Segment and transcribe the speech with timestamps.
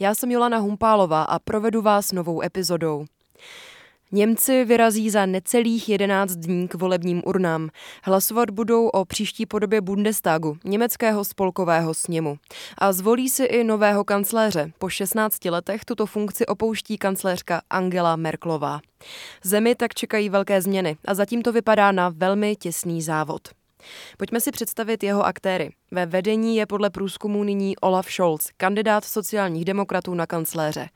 [0.00, 3.04] Já jsem Jolana Humpálová a provedu vás novou epizodou.
[4.12, 7.68] Němci vyrazí za necelých 11 dní k volebním urnám.
[8.02, 12.36] Hlasovat budou o příští podobě Bundestagu, německého spolkového sněmu.
[12.78, 14.70] A zvolí si i nového kancléře.
[14.78, 18.80] Po 16 letech tuto funkci opouští kancléřka Angela Merklová.
[19.42, 23.48] Zemi tak čekají velké změny a zatím to vypadá na velmi těsný závod.
[24.16, 25.70] Pojďme si představit jeho aktéry.
[25.90, 30.88] Ve vedení je podle průzkumu nyní Olaf Scholz, kandidát sociálních demokratů na kancléře.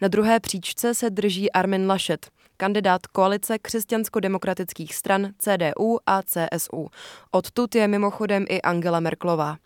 [0.00, 6.88] Na druhé příčce se drží Armin Laschet, kandidát koalice křesťansko-demokratických stran CDU a CSU.
[7.30, 9.56] Odtud je mimochodem i Angela Merklová.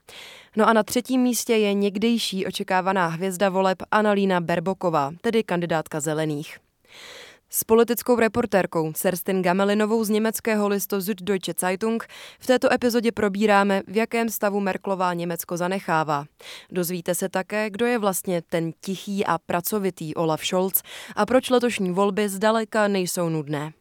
[0.56, 6.58] No a na třetím místě je někdejší očekávaná hvězda voleb Annalína Berboková, tedy kandidátka zelených.
[7.54, 12.06] S politickou reportérkou Serstin Gamelinovou z německého listu Süddeutsche Zeitung
[12.40, 16.24] v této epizodě probíráme, v jakém stavu Merklová Německo zanechává.
[16.70, 20.82] Dozvíte se také, kdo je vlastně ten tichý a pracovitý Olaf Scholz
[21.16, 23.72] a proč letošní volby zdaleka nejsou nudné.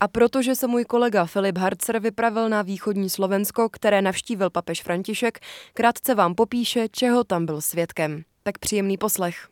[0.00, 5.38] A protože se můj kolega Filip Harcer vypravil na východní Slovensko, které navštívil papež František,
[5.74, 8.22] krátce vám popíše, čeho tam byl svědkem.
[8.42, 9.51] Tak příjemný poslech.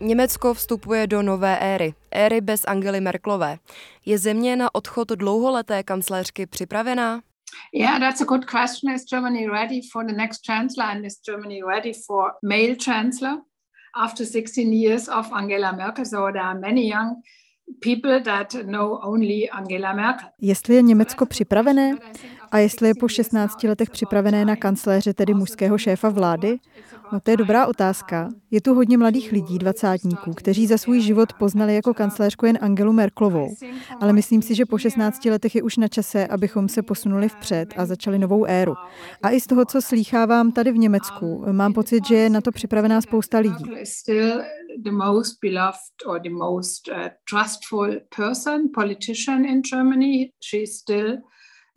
[0.00, 3.58] Německo vstupuje do nové éry, éry bez Angely Merklové.
[4.06, 7.20] Je země na odchod dlouholeté kancléřky připravená?
[7.74, 8.94] Yeah, that's a good question.
[8.94, 13.38] Is Germany ready for the next chancellor and is Germany ready for male chancellor?
[13.96, 17.22] After 16 years of Angela Merkel, so there are many young
[17.80, 20.28] people that know only Angela Merkel.
[20.40, 21.96] Jestli je Německo připravené
[22.50, 26.58] a jestli je po 16 letech připravené na kancléře, tedy mužského šéfa vlády,
[27.12, 28.28] No to je dobrá otázka.
[28.50, 32.92] Je tu hodně mladých lidí, dvacátníků, kteří za svůj život poznali jako kancléřku jen Angelu
[32.92, 33.54] Merklovou.
[34.00, 37.74] Ale myslím si, že po 16 letech je už na čase, abychom se posunuli vpřed
[37.76, 38.74] a začali novou éru.
[39.22, 42.52] A i z toho, co slýchávám tady v Německu, mám pocit, že je na to
[42.52, 43.64] připravená spousta lidí.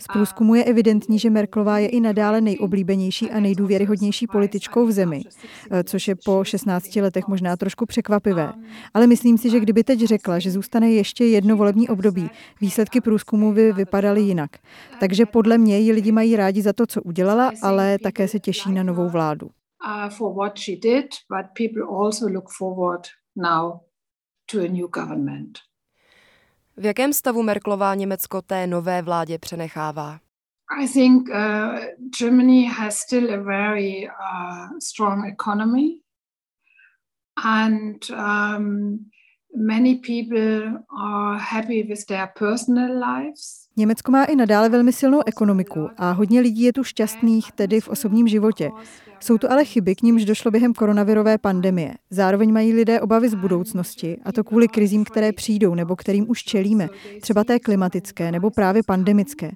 [0.04, 5.22] Z průzkumu je evidentní, že Merklová je i nadále nejoblíbenější a nejdůvěryhodnější političkou v zemi,
[5.72, 8.54] eh, což je po 16 letech možná trošku překvapivé.
[8.94, 12.30] Ale myslím si, že kdyby teď řekla, že zůstane ještě jedno volební období,
[12.62, 14.52] výsledky průzkumu by vypadaly jinak.
[15.00, 18.72] Takže podle mě ji lidi mají rádi za to, co udělala, ale také se těší
[18.72, 19.50] na novou vládu.
[20.18, 23.80] for what she did, but people also look forward now
[24.52, 25.60] to a new government.
[26.78, 30.20] V jakém stavu Merklová Německo té nové vládě přenechává?
[30.82, 31.80] I think uh,
[32.20, 36.00] Germany has still a very uh, strong economy,
[37.44, 38.98] and um,
[39.56, 43.63] many people are happy with their personal lives.
[43.78, 47.88] Německo má i nadále velmi silnou ekonomiku a hodně lidí je tu šťastných, tedy v
[47.88, 48.72] osobním životě.
[49.20, 51.94] Jsou tu ale chyby, k nímž došlo během koronavirové pandemie.
[52.10, 56.44] Zároveň mají lidé obavy z budoucnosti, a to kvůli krizím, které přijdou nebo kterým už
[56.44, 56.90] čelíme,
[57.22, 59.52] třeba té klimatické nebo právě pandemické.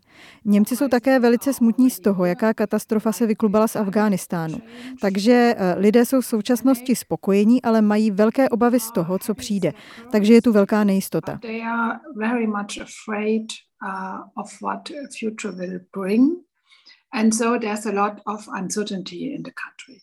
[0.46, 4.58] Němci jsou také velice smutní z toho, jaká katastrofa se vyklubala z Afghánistánu.
[5.02, 9.74] Takže eh, lidé jsou v současnosti spokojení, ale mají velké obavy z toho, co přijde.
[10.12, 11.40] Takže je tu velká nejistota.
[13.82, 14.90] Uh, of what
[15.20, 16.32] future will bring.
[17.14, 20.02] And so there's a lot of uncertainty in the country.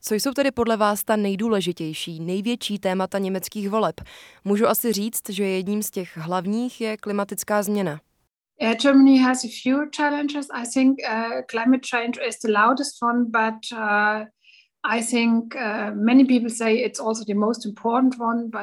[0.00, 4.00] Co jsou tedy podle vás ta nejdůležitější, největší témata německých voleb?
[4.44, 8.00] Můžu asi říct, že jedním z těch hlavních je klimatická změna.
[8.60, 10.46] Yeah, Germany has a few challenges.
[10.50, 14.24] I think uh, climate change is the loudest one, but uh,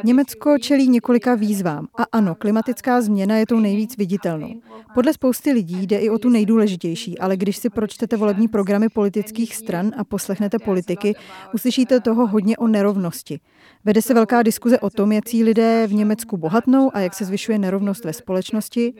[0.04, 4.50] Německo čelí několika výzvám a ano, klimatická změna je tou nejvíc viditelnou.
[4.94, 9.56] Podle spousty lidí jde i o tu nejdůležitější, ale když si pročtete volební programy politických
[9.56, 11.16] stran a poslechnete politiky,
[11.54, 13.40] uslyšíte toho hodně o nerovnosti.
[13.86, 17.60] Vede se velká diskuze o tom, jak lidé v Německu bohatnou a jak se zvyšuje
[17.60, 18.94] nerovnost ve společnosti.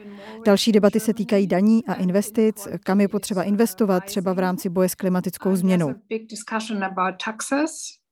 [0.46, 4.88] Další debaty se týkají daní a investic, kam je potřeba investovat, třeba v rámci boje
[4.88, 5.94] s klimatickou změnou.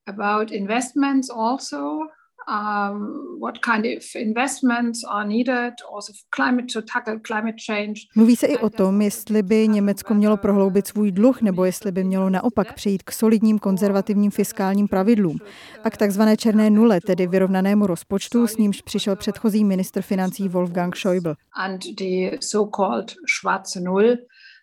[0.07, 2.09] About investments also
[2.49, 8.01] um, what kind of investments are needed also for climate to tackle climate change.
[8.17, 12.05] Mluví se i o tom, jestli by Německo mělo prohloubit svůj dluh, nebo jestli by
[12.05, 15.39] mělo naopak přejít k solidním konzervativním fiskálním pravidlům
[15.85, 20.97] a k takzvané černé nule, tedy vyrovnanému rozpočtu, s nímž přišel předchozí ministr financí Wolfgang
[20.97, 21.35] Schäuble.
[21.57, 24.17] And the so-called schwarze Null,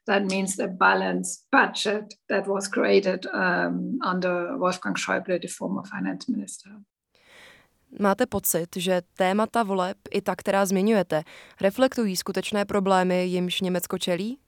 [0.08, 6.28] that means the balanced budget that was created um, under Wolfgang Schäuble, the former finance
[6.28, 6.72] minister.
[8.00, 11.24] Máte pocit, že témata voleb, i ta, která zmiňujete,
[11.62, 14.40] reflektují skutečné problémy, jimž Německo čelí?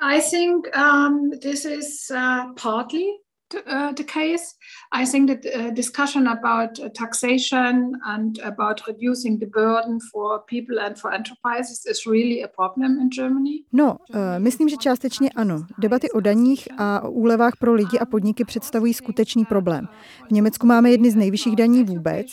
[0.00, 3.04] I think um, this is uh, partly
[3.54, 4.44] uh, the case.
[4.92, 10.78] I think that uh, discussion about uh, taxation and about reducing the burden for people
[10.80, 13.64] and for enterprises is really a problem in Germany.
[13.72, 15.66] No, uh, myslím, že částečně ano.
[15.78, 19.88] Debaty o daních a o úlevách pro lidi a podniky představují skutečný problém.
[20.28, 22.26] V Německu máme jedny z nejvyšších daní vůbec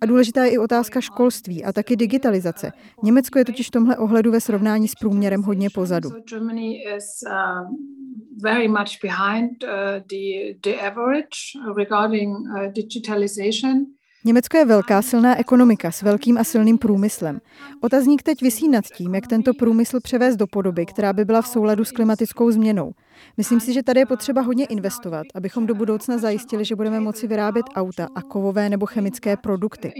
[0.00, 2.72] a důležitá je i otázka školství a taky digitalizace.
[3.02, 6.10] Německo je totiž v tomhle ohledu ve srovnání s průměrem hodně pozadu.
[6.30, 7.76] Germany is um,
[8.42, 9.68] very much behind uh,
[10.10, 11.36] the the average
[11.76, 13.86] regarding uh, digitalization.
[14.24, 17.40] Německo je velká silná ekonomika s velkým a silným průmyslem.
[17.80, 21.48] Otazník teď visí nad tím, jak tento průmysl převést do podoby, která by byla v
[21.48, 22.92] souladu s klimatickou změnou.
[23.36, 27.26] Myslím si, že tady je potřeba hodně investovat, abychom do budoucna zajistili, že budeme moci
[27.26, 29.92] vyrábět auta a kovové nebo chemické produkty.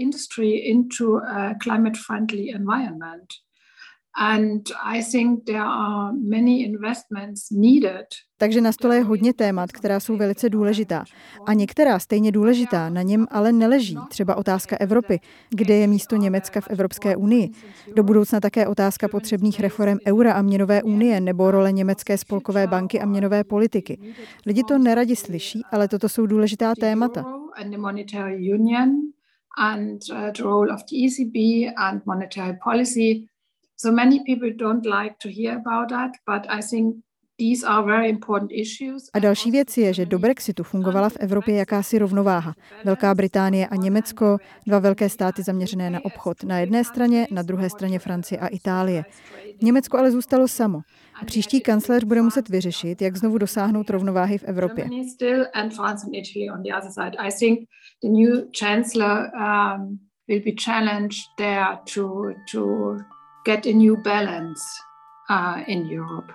[4.19, 8.05] And I think there are many investments needed.
[8.37, 11.05] Takže na stole je hodně témat, která jsou velice důležitá.
[11.45, 13.97] A některá stejně důležitá na něm ale neleží.
[14.09, 15.19] Třeba otázka Evropy,
[15.49, 17.49] kde je místo Německa v Evropské unii.
[17.95, 23.01] Do budoucna také otázka potřebných reform eura a měnové unie nebo role německé spolkové banky
[23.01, 23.99] a měnové politiky.
[24.45, 27.25] Lidi to neradi slyší, ale toto jsou důležitá témata.
[29.59, 31.35] And uh, the role of the ECB
[31.77, 33.27] and monetary policy
[33.79, 36.95] So many people don't like to hear about that, but I think
[39.13, 42.53] a další věc je, že do Brexitu fungovala v Evropě jakási rovnováha.
[42.85, 44.37] Velká Británie a Německo,
[44.67, 49.05] dva velké státy zaměřené na obchod na jedné straně, na druhé straně Francie a Itálie.
[49.61, 50.79] Německo ale zůstalo samo.
[51.21, 54.89] A příští kancléř bude muset vyřešit, jak znovu dosáhnout rovnováhy v Evropě.
[60.29, 62.97] will be challenged there to, to
[63.47, 64.61] get a new balance
[65.29, 66.33] uh, in Europe.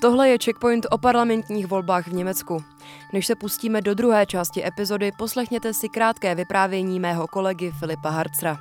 [0.00, 2.64] Tohle je checkpoint o parlamentních volbách v Německu.
[3.12, 8.58] Než se pustíme do druhé části epizody, poslechněte si krátké vyprávění mého kolegy Filipa Harcra.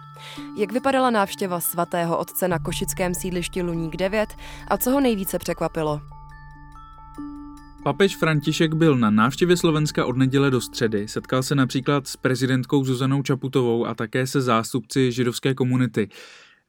[0.57, 4.35] Jak vypadala návštěva svatého otce na košickém sídlišti Luník 9
[4.67, 6.10] a co ho nejvíce překvapilo?
[7.83, 11.07] Papež František byl na návštěvě Slovenska od neděle do středy.
[11.07, 16.09] Setkal se například s prezidentkou Zuzanou Čaputovou a také se zástupci židovské komunity.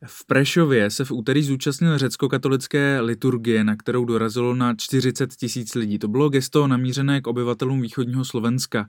[0.06, 5.98] V Prešově se v úterý zúčastnil řecko-katolické liturgie, na kterou dorazilo na 40 tisíc lidí.
[5.98, 8.88] To bylo gesto namířené k obyvatelům východního Slovenska.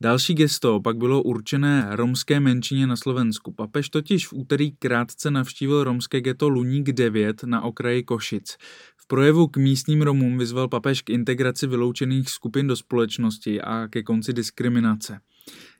[0.00, 3.52] Další gesto pak bylo určené romské menšině na Slovensku.
[3.52, 8.56] Papež totiž v úterý krátce navštívil romské geto Luník 9 na okraji Košic.
[9.12, 14.32] Projevu k místním Romům vyzval papež k integraci vyloučených skupin do společnosti a ke konci
[14.32, 15.20] diskriminace.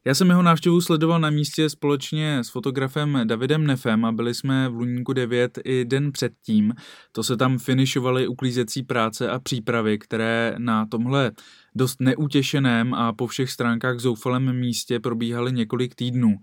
[0.05, 4.69] Já jsem jeho návštěvu sledoval na místě společně s fotografem Davidem Nefem a byli jsme
[4.69, 6.75] v Luníku 9 i den předtím.
[7.13, 11.33] To se tam finišovaly uklízecí práce a přípravy, které na tomhle
[11.75, 16.39] dost neutěšeném a po všech stránkách zoufalém místě probíhaly několik týdnů.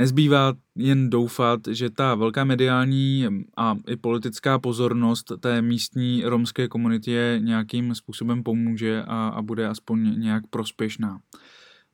[0.00, 3.26] Nezbývá jen doufat, že ta velká mediální
[3.56, 10.20] a i politická pozornost té místní romské komunitě nějakým způsobem pomůže a, a bude aspoň
[10.20, 11.20] nějak prospěšná.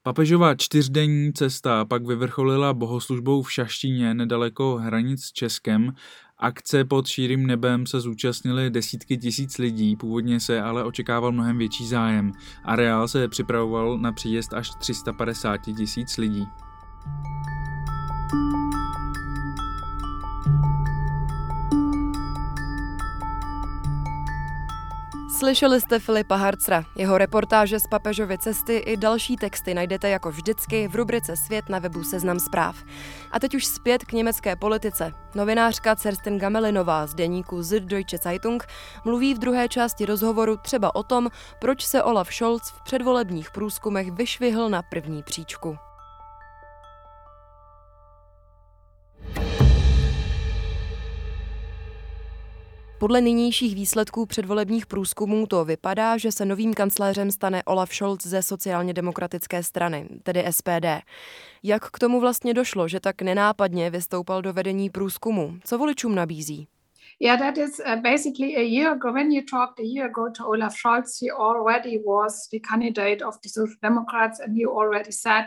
[0.03, 5.95] Papežová čtyřdenní cesta pak vyvrcholila bohoslužbou v Šaštíně nedaleko hranic s Českem.
[6.39, 11.87] Akce pod šírým nebem se zúčastnili desítky tisíc lidí, původně se ale očekával mnohem větší
[11.87, 12.33] zájem.
[12.65, 16.47] Areál se připravoval na příjezd až 350 tisíc lidí.
[25.39, 26.85] Slyšeli jste Filipa Harcra.
[26.95, 31.79] Jeho reportáže z papežovy cesty i další texty najdete jako vždycky v rubrice Svět na
[31.79, 32.77] webu Seznam zpráv.
[33.33, 35.13] A teď už zpět k německé politice.
[35.35, 38.67] Novinářka Cerstin Gamelinová z deníku Süddeutsche Zeitung
[39.05, 41.29] mluví v druhé části rozhovoru třeba o tom,
[41.59, 45.77] proč se Olaf Scholz v předvolebních průzkumech vyšvihl na první příčku.
[53.07, 58.43] Podle nynějších výsledků předvolebních průzkumů to vypadá, že se novým kancléřem stane Olaf Scholz ze
[58.43, 60.87] sociálně demokratické strany, tedy SPD.
[61.63, 65.59] Jak k tomu vlastně došlo, že tak nenápadně vystoupal do vedení průzkumu?
[65.65, 66.69] Co voličům nabízí?
[67.21, 69.13] Yeah, that is uh, basically a year ago.
[69.13, 73.35] When you talked a year ago to Olaf Scholz, he already was the candidate of
[73.43, 75.47] the Social Democrats, and he already said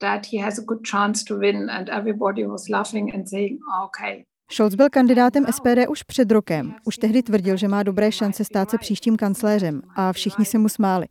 [0.00, 4.24] that he has a good chance to win, and everybody was laughing and saying, "Okay,
[4.52, 6.74] Scholz byl kandidátem SPD už před rokem.
[6.84, 10.68] Už tehdy tvrdil, že má dobré šance stát se příštím kancléřem a všichni se mu
[10.68, 11.06] smáli.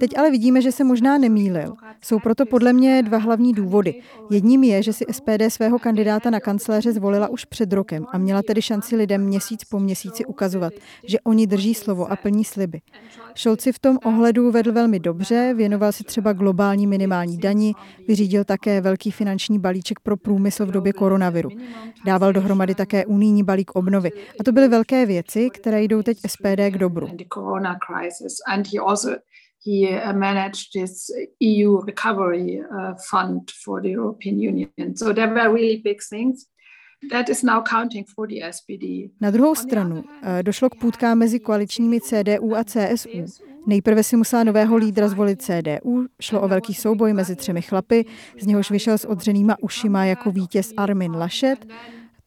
[0.00, 1.74] Teď ale vidíme, že se možná nemýlil.
[2.04, 4.00] Jsou proto podle mě dva hlavní důvody.
[4.30, 8.42] Jedním je, že si SPD svého kandidáta na kancléře zvolila už před rokem a měla
[8.42, 10.72] tedy šanci lidem měsíc po měsíci ukazovat,
[11.06, 12.80] že oni drží slovo a plní sliby.
[13.34, 17.74] Scholz si v tom ohledu vedl velmi dobře, věnoval se třeba globální minimální dani,
[18.08, 21.50] vyřídil také velký finanční balíček pro průmysl v době koronaviru.
[22.04, 24.10] Dával dohromady také unijní balík obnovy.
[24.40, 27.08] A to byly velké věci, které jdou teď SPD k dobru.
[29.66, 34.96] he uh, managed this EU recovery uh, fund for the European Union.
[34.96, 36.46] So there were really big things.
[37.10, 39.10] That is now counting for the SPD.
[39.20, 40.04] Na druhou stranu uh,
[40.42, 43.24] došlo k půdkám mezi koaličními CDU a CSU.
[43.66, 48.04] Nejprve si musela nového lídra zvolit CDU, šlo o velký souboj mezi třemi chlapy,
[48.40, 51.66] z něhož vyšel s odřenýma ušima jako vítěz Armin Laschet,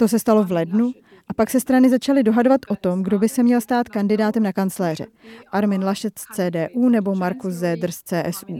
[0.01, 0.91] to se stalo v lednu
[1.27, 4.53] a pak se strany začaly dohadovat o tom, kdo by se měl stát kandidátem na
[4.53, 5.05] kancléře.
[5.51, 8.59] Armin Laschet z CDU nebo Markus Zeder z CSU.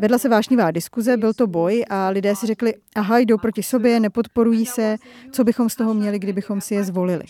[0.00, 4.00] Vedla se vášnivá diskuze, byl to boj a lidé si řekli, aha, jdou proti sobě,
[4.00, 4.96] nepodporují se,
[5.32, 7.24] co bychom z toho měli, kdybychom si je zvolili.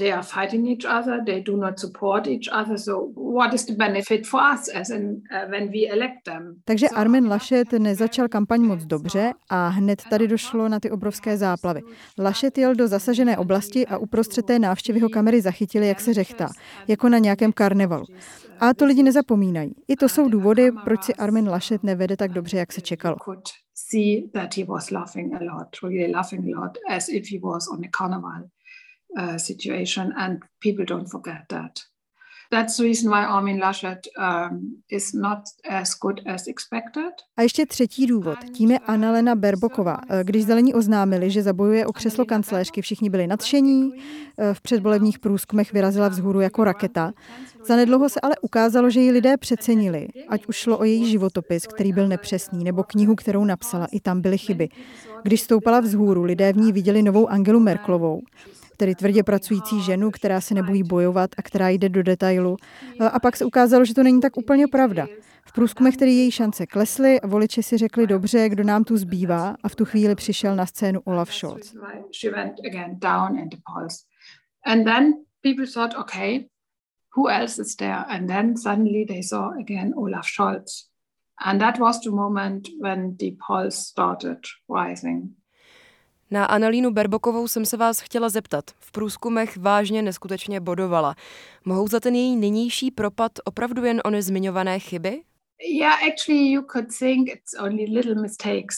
[0.00, 3.74] They are fighting each other, they do not support each other, so what is the
[3.74, 6.54] benefit for us as in, uh, when we elect them?
[6.64, 11.80] Takže Armin Laschet nezačal kampaň moc dobře a hned tady došlo na ty obrovské záplavy.
[12.18, 16.48] Laschet jel do zasažené oblasti a uprostřed té návštěvy ho kamery zachytili, jak se řechtá,
[16.88, 18.04] jako na nějakém karnevalu.
[18.60, 19.74] A to lidi nezapomínají.
[19.88, 23.16] I to jsou důvody, proč si Armin Laschet nevede tak dobře, jak se čekalo.
[23.74, 27.68] See that he was laughing a lot, really laughing a lot, as if he was
[27.68, 28.42] on a carnival.
[29.18, 31.72] Uh, situation, and people don't forget that.
[32.52, 35.38] That's the reason why Armin Laschet um, is not
[35.68, 37.12] as good as expected.
[37.36, 39.98] A ještě třetí důvod, tím je Annalena Berboková.
[40.10, 43.94] Uh, když zelení oznámili, že zabojuje o křeslo kancléřky, všichni byli nadšení, uh,
[44.52, 47.12] v předvolebních průzkumech vyrazila vzhůru jako raketa.
[47.66, 51.92] Zanedlouho se ale ukázalo, že ji lidé přecenili, ať už šlo o její životopis, který
[51.92, 54.68] byl nepřesný, nebo knihu, kterou napsala, i tam byly chyby.
[55.22, 58.22] Když stoupala vzhůru, lidé v ní viděli novou Angelu Merklovou
[58.80, 62.56] tedy tvrdě pracující ženu, která se nebojí bojovat a která jde do detailu.
[63.12, 65.06] A pak se ukázalo, že to není tak úplně pravda.
[65.46, 69.68] V průzkumech tedy její šance klesly voliči si řekli dobře, kdo nám tu zbývá a
[69.68, 71.74] v tu chvíli přišel na scénu Olaf Scholz.
[79.96, 80.90] Olaf Scholz.
[81.42, 85.39] And that was the moment when the polls started rising.
[86.32, 88.64] Na Analínu Berbokovou jsem se vás chtěla zeptat.
[88.78, 91.14] V průzkumech vážně neskutečně bodovala.
[91.64, 95.22] Mohou za ten její nynější propad opravdu jen ony zmiňované chyby?
[95.78, 98.76] Yeah, actually you could think it's only little mistakes.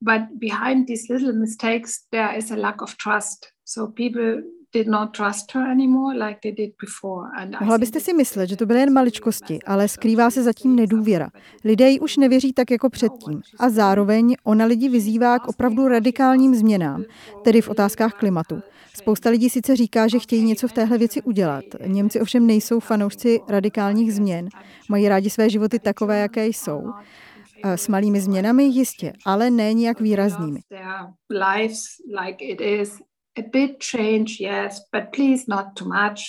[0.00, 3.46] But behind these little mistakes there is a lack of trust.
[3.64, 4.42] So people
[7.60, 11.30] Mohla byste si myslet, že to byly jen maličkosti, ale skrývá se zatím nedůvěra.
[11.64, 13.42] Lidé ji už nevěří tak jako předtím.
[13.58, 17.04] A zároveň ona lidi vyzývá k opravdu radikálním změnám,
[17.44, 18.60] tedy v otázkách klimatu.
[18.96, 21.64] Spousta lidí sice říká, že chtějí něco v téhle věci udělat.
[21.86, 24.48] Němci ovšem nejsou fanoušci radikálních změn.
[24.88, 26.82] Mají rádi své životy takové, jaké jsou.
[27.64, 30.60] S malými změnami jistě, ale ne nijak výraznými
[33.38, 36.20] a bit change, yes, but please not too much.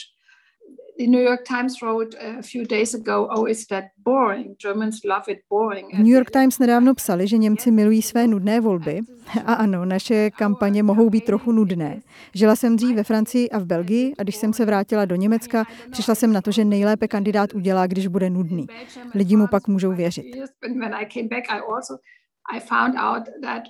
[0.98, 4.56] The New York Times wrote a few days ago, oh, is that boring?
[4.62, 5.90] Germans love it boring.
[5.98, 9.00] New York Times nedávno psali, že Němci milují své nudné volby.
[9.46, 12.02] A ano, naše kampaně mohou být trochu nudné.
[12.34, 15.66] Žila jsem dřív ve Francii a v Belgii a když jsem se vrátila do Německa,
[15.92, 18.68] přišla jsem na to, že nejlépe kandidát udělá, když bude nudný.
[19.16, 20.26] Lidi mu pak můžou věřit.
[22.54, 23.64] I found out that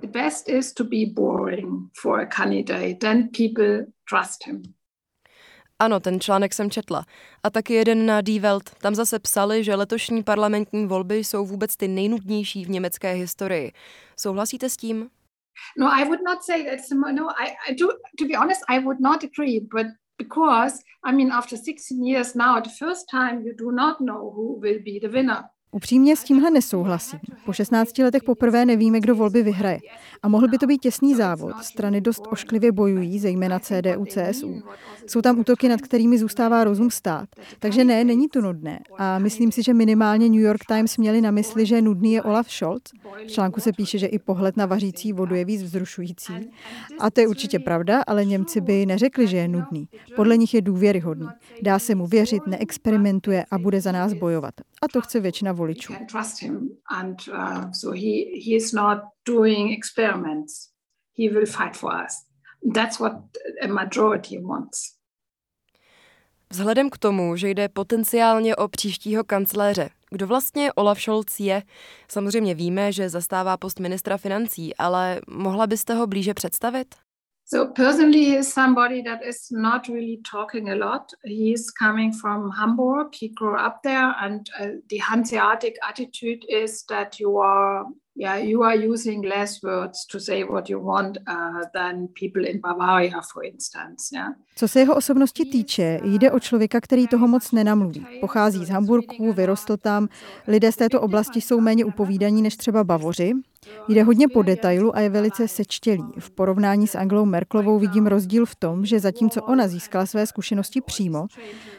[0.00, 4.62] the best is to be boring for a candidate, then people trust him.
[5.78, 7.04] Ano, ten článek jsem četla.
[7.42, 8.70] A taky jeden na Die Welt.
[8.70, 13.72] Tam zase psali, že letošní parlamentní volby jsou vůbec ty nejnudnější v německé historii.
[14.16, 15.10] Souhlasíte s tím?
[15.78, 17.30] No, I would not say that's no.
[17.30, 17.88] I, I do.
[18.18, 19.60] To be honest, I would not agree.
[19.60, 19.86] But
[20.18, 24.60] because I mean, after 16 years now, the first time you do not know who
[24.60, 25.44] will be the winner.
[25.76, 27.18] Upřímně s tímhle nesouhlasím.
[27.44, 29.78] Po 16 letech poprvé nevíme, kdo volby vyhraje.
[30.22, 31.52] A mohl by to být těsný závod.
[31.62, 34.62] Strany dost ošklivě bojují, zejména CDU, CSU.
[35.06, 37.28] Jsou tam útoky, nad kterými zůstává rozum stát.
[37.58, 38.80] Takže ne, není to nudné.
[38.98, 42.50] A myslím si, že minimálně New York Times měli na mysli, že nudný je Olaf
[42.50, 42.82] Scholz.
[43.26, 46.32] V článku se píše, že i pohled na vařící vodu je víc vzrušující.
[46.98, 49.88] A to je určitě pravda, ale Němci by neřekli, že je nudný.
[50.16, 51.28] Podle nich je důvěryhodný.
[51.62, 54.54] Dá se mu věřit, neexperimentuje a bude za nás bojovat.
[54.82, 55.65] A to chce většina voličů.
[61.18, 62.12] He will fight for us.
[62.74, 63.12] That's what
[63.62, 64.96] a majority wants.
[66.50, 71.62] Vzhledem k tomu, že jde potenciálně o příštího kancléře, kdo vlastně Olaf Scholz je?
[72.08, 76.94] Samozřejmě víme, že zastává post ministra financí, ale mohla byste ho blíže představit?
[77.48, 81.12] So personally, he is somebody that is not really talking a lot.
[81.24, 83.14] He is coming from Hamburg.
[83.14, 87.84] He grew up there, and uh, the Hanseatic attitude is that you are
[88.16, 91.34] yeah, you are using less words to say what you want uh,
[91.72, 94.10] than people in Bavaria, for instance.
[94.12, 94.28] Yeah.
[94.56, 98.06] Co se jeho osobnosti týče, jde o člověka, který toho moc nenamluví.
[98.20, 100.08] Pochází z Hamburku, vyrostl tam.
[100.48, 103.32] Lidé z této oblasti jsou méně upovídaní než třeba Bavoři.
[103.88, 106.12] Jde hodně po detailu a je velice sečtělý.
[106.18, 110.80] V porovnání s Anglou Merklovou vidím rozdíl v tom, že zatímco ona získala své zkušenosti
[110.80, 111.26] přímo,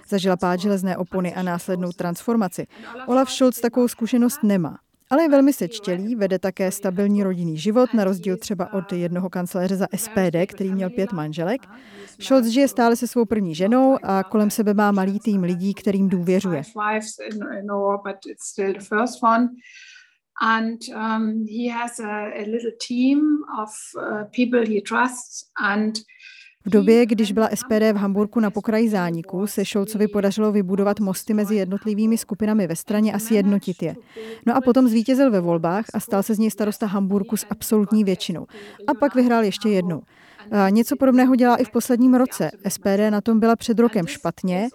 [0.09, 2.67] zažila pád železné opony a následnou transformaci,
[3.07, 4.77] Olaf Scholz takovou zkušenost nemá.
[5.09, 9.75] Ale je velmi sečtělý, vede také stabilní rodinný život, na rozdíl třeba od jednoho kancléře
[9.75, 11.61] za SPD, který měl pět manželek.
[12.21, 16.09] Scholz žije stále se svou první ženou a kolem sebe má malý tým lidí, kterým
[16.09, 16.63] důvěřuje.
[20.39, 25.99] And um, he has a, a little team of uh, people he trusts and
[26.67, 31.33] v době, když byla SPD v Hamburku na pokraji zániku, se Šolcovi podařilo vybudovat mosty
[31.33, 33.95] mezi jednotlivými skupinami ve straně a sjednotit je.
[34.45, 38.03] No a potom zvítězil ve volbách a stal se z něj starosta Hamburku s absolutní
[38.03, 38.47] většinou.
[38.87, 40.01] A pak vyhrál ještě jednou.
[40.69, 42.51] Něco podobného dělá i v posledním roce.
[42.67, 44.67] SPD na tom byla před rokem špatně,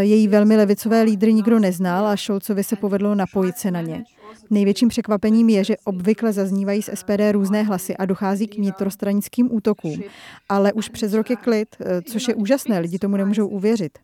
[0.00, 4.04] její velmi levicové lídry nikdo neznal a Šolcovi se povedlo napojit se na ně.
[4.50, 10.02] Největším překvapením je, že obvykle zaznívají z SPD různé hlasy a dochází k vnitrostranickým útokům.
[10.48, 11.76] Ale už přes rok je klid,
[12.12, 13.98] což je úžasné, lidi tomu nemůžou uvěřit.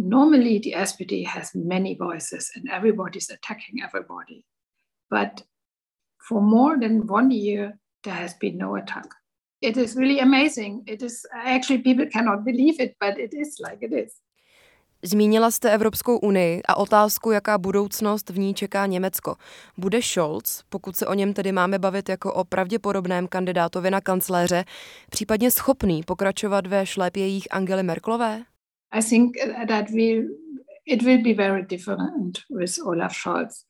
[0.00, 4.42] Normally the SPD has many voices and everybody's attacking everybody.
[5.10, 5.44] But
[6.28, 7.72] for more than one year
[8.04, 9.06] there has been no attack.
[9.60, 10.82] It is really amazing.
[10.86, 14.12] It is actually people cannot believe it, but it is like it is.
[15.02, 19.36] Zmínila jste Evropskou unii a otázku, jaká budoucnost v ní čeká Německo.
[19.76, 24.64] Bude Scholz, pokud se o něm tedy máme bavit jako o pravděpodobném kandidátovi na kancléře,
[25.10, 28.42] případně schopný pokračovat ve šlépějích Angely Merklové?
[28.90, 29.36] I think
[29.68, 30.24] that will,
[30.86, 33.64] it will be very different with Olaf Scholz.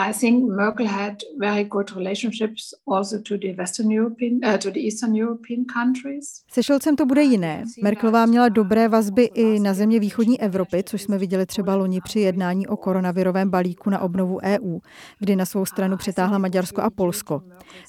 [0.00, 4.80] I think Merkel had very good relationships also to the Western European, uh, to the
[4.80, 6.42] Eastern European countries.
[6.50, 7.64] Se Scholzem to bude jiné.
[7.82, 12.20] Merkelová měla dobré vazby i na země východní Evropy, což jsme viděli třeba loni při
[12.20, 14.78] jednání o koronavirovém balíku na obnovu EU,
[15.18, 17.42] kdy na svou stranu přitáhla Maďarsko a Polsko.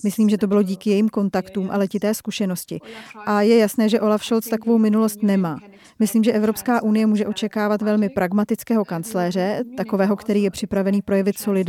[0.03, 2.79] Myslím, že to bylo díky jejím kontaktům a letité zkušenosti.
[3.25, 5.59] A je jasné, že Olaf Scholz takovou minulost nemá.
[5.99, 11.68] Myslím, že Evropská unie může očekávat velmi pragmatického kancléře, takového, který je připravený projevit solidaritu,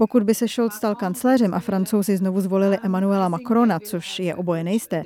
[0.00, 4.64] Pokud by se Scholz stal kancléřem a francouzi znovu zvolili Emmanuela Macrona, což je oboje
[4.64, 5.02] nejisté,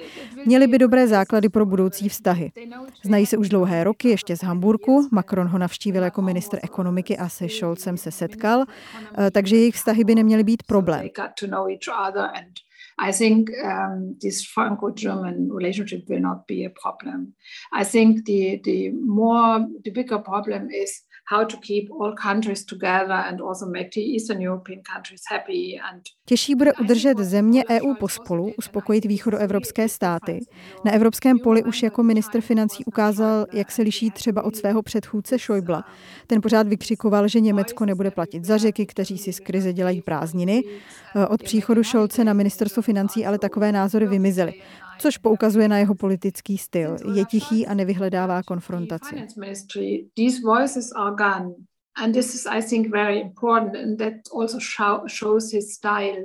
[0.47, 2.53] měli by dobré základy pro budoucí vztahy.
[3.05, 5.09] Znají se už dlouhé roky, ještě z Hamburku.
[5.13, 8.65] Macron ho navštívil jako minister ekonomiky a se Scholzem se setkal,
[9.19, 11.09] eh, takže jejich vztahy by neměly být problém.
[12.99, 17.33] I think um, this Franco-German relationship will not be a problem.
[17.73, 20.91] I think the the more the bigger problem is
[26.27, 30.41] Těžší bude udržet země EU pospolu, uspokojit východoevropské státy.
[30.85, 35.39] Na evropském poli už jako ministr financí ukázal, jak se liší třeba od svého předchůdce
[35.39, 35.83] Schäuble.
[36.27, 40.63] Ten pořád vykřikoval, že Německo nebude platit za řeky, kteří si z krize dělají prázdniny.
[41.29, 44.53] Od příchodu Scholze na ministerstvo financí ale takové názory vymizely
[45.03, 46.97] což poukazuje na jeho politický styl.
[47.15, 49.15] Je tichý a nevyhledává konfrontaci.
[51.95, 56.25] And this is, I think, very important, and that also show, shows his style.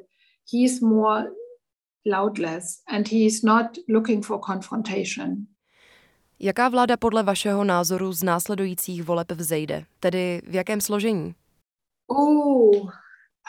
[0.54, 1.24] He's more
[2.06, 5.48] loudless, and he is not looking for confrontation.
[6.40, 9.86] Jaká vláda podle vašeho názoru z následujících voleb vzejde?
[10.00, 11.36] Tedy v jakém složení?
[12.08, 12.90] Oh,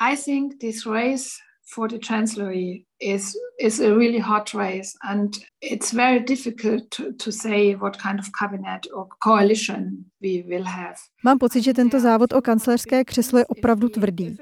[0.00, 1.28] I think this race
[1.74, 7.32] for the chancellery is is a really hot race and it's very difficult to, to
[7.32, 10.94] say what kind of cabinet or coalition we will have.
[11.24, 14.36] Mám pocit, že tento závod o kancléřské křeslo je opravdu tvrdý.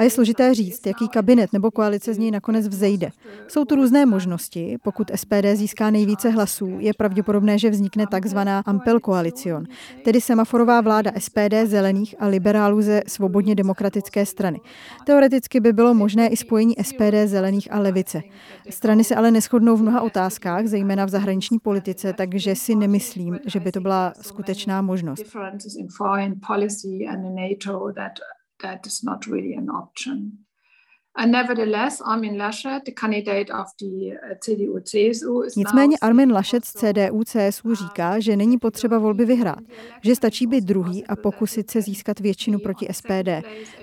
[0.00, 3.10] A je složité říct, jaký kabinet nebo koalice z něj nakonec vzejde.
[3.48, 4.76] Jsou tu různé možnosti.
[4.82, 9.64] Pokud SPD získá nejvíce hlasů, je pravděpodobné, že vznikne takzvaná Ampel koalicion,
[10.04, 14.60] tedy semaforová vláda SPD, zelených a liberálů ze svobodně demokratické strany.
[15.06, 18.20] Teoreticky by bylo možné i spojení SPD, zelených a levice.
[18.70, 23.60] Strany se ale neschodnou v mnoha otázkách, zejména v zahraniční politice, takže si nemyslím, že
[23.60, 25.24] by to byla skutečná možnost
[28.62, 30.30] that is not really an option.
[31.20, 37.74] And nevertheless, Armin Laschet, the candidate of the uh, CDU-CSU, Nicméně Armin Laschet z CDU-CSU
[37.74, 39.58] říká, že není potřeba volby vyhrát,
[40.04, 43.28] že stačí být druhý a pokusit se získat většinu proti SPD.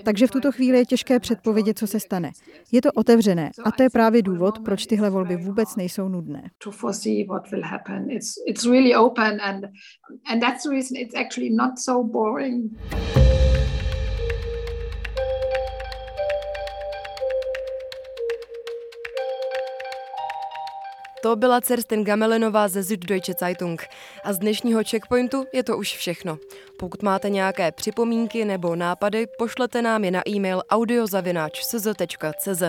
[0.02, 2.30] Takže v tuto chvíli je těžké předpovědět, co se stane.
[2.72, 6.50] Je to otevřené a to je právě důvod, proč tyhle volby vůbec nejsou nudné.
[6.64, 8.10] To foresee what will happen.
[8.10, 9.64] It's, it's really open and,
[10.26, 12.70] and that's the reason it's actually not so boring.
[21.22, 23.86] To byla Cerstin Gamelenová ze Süddeutsche Zeitung.
[24.24, 26.38] A z dnešního checkpointu je to už všechno.
[26.78, 32.62] Pokud máte nějaké připomínky nebo nápady, pošlete nám je na e-mail audiozavináč.cz.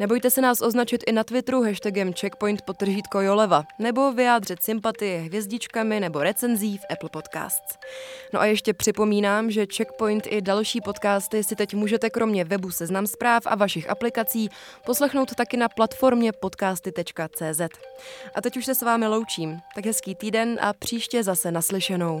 [0.00, 6.00] Nebojte se nás označit i na Twitteru hashtagem checkpoint potržítko Joleva, nebo vyjádřit sympatie hvězdičkami
[6.00, 7.78] nebo recenzí v Apple Podcasts.
[8.32, 13.06] No a ještě připomínám, že Checkpoint i další podcasty si teď můžete kromě webu Seznam
[13.06, 14.48] zpráv a vašich aplikací
[14.86, 17.60] poslechnout taky na platformě podcasty.cz.
[18.34, 22.20] A teď už se s vámi loučím, tak hezký týden a příště zase naslyšenou.